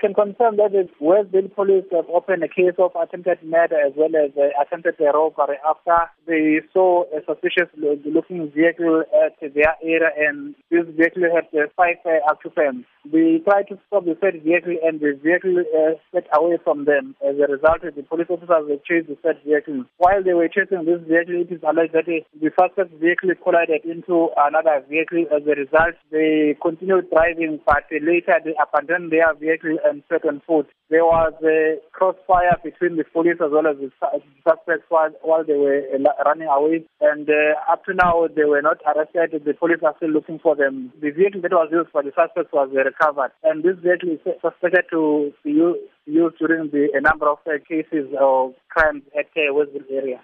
[0.00, 4.14] can confirm that the Westville police have opened a case of attempted murder as well
[4.16, 10.54] as uh, attempted robbery after they saw a suspicious looking vehicle at their area and
[10.70, 12.86] this vehicle had uh, five uh, occupants.
[13.04, 17.16] They tried to stop the third vehicle and the vehicle uh, away from them.
[17.24, 19.84] As a result, the police officers chased the third vehicle.
[19.96, 24.28] While they were chasing this vehicle, it is alleged that the first vehicle collided into
[24.36, 25.24] another vehicle.
[25.32, 30.68] As a result, they continued driving, but later they abandoned their vehicle and certain foot.
[30.90, 33.90] There was a crossfire between the police as well as the
[34.46, 36.84] suspects while, while they were uh, running away.
[37.00, 39.42] And uh, up to now, they were not arrested.
[39.44, 40.92] The police are still looking for them.
[41.00, 43.32] The vehicle that was used for the suspects was recovered.
[43.42, 45.52] And this vehicle is suspected to be
[46.06, 50.20] used during the, a number of uh, cases of crimes at the Westville area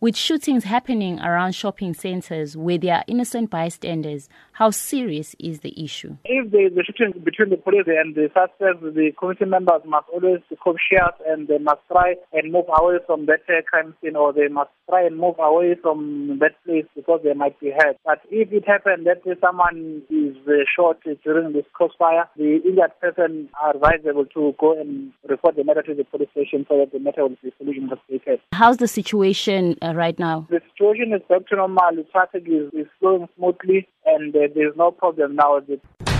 [0.00, 5.72] with shootings happening around shopping centers where there are innocent bystanders, how serious is the
[5.82, 6.16] issue?
[6.24, 10.06] If there is a shooting between the police and the suspects, the community members must
[10.12, 14.16] always be cautious and they must try and move away from that uh, crime scene
[14.16, 17.96] or they must try and move away from that place because they might be hurt.
[18.04, 23.48] But if it happens that someone is uh, shot during this crossfire, the injured person
[23.60, 26.98] are advisable to go and report the matter to the police station so that the
[26.98, 28.40] matter will be fully investigated.
[28.52, 30.46] How's the situation uh, right now?
[30.50, 31.90] The situation is back to normal.
[31.94, 35.60] The traffic is, is flowing smoothly and uh, there's no problem now.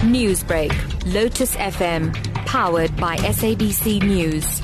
[0.02, 0.72] Newsbreak,
[1.12, 2.14] Lotus FM,
[2.46, 4.60] powered by SABC News.